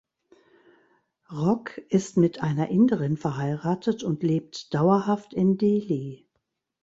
[1.31, 6.27] Rock ist mit einer Inderin verheiratet und lebt dauerhaft in Delhi.